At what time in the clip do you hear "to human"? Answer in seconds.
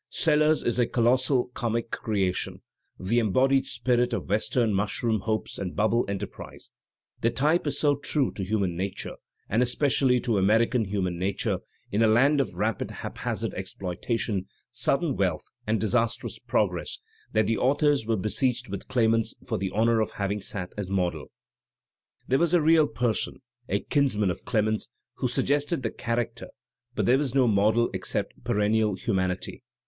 8.31-8.75